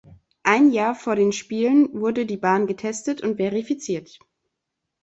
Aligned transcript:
Ein 0.41 0.71
Jahr 0.71 0.95
vor 0.95 1.15
den 1.15 1.31
Spielen 1.31 1.91
wurde 1.93 2.25
die 2.25 2.37
Bahn 2.37 2.65
getestet 2.65 3.21
und 3.21 3.35
verifiziert. 3.37 4.17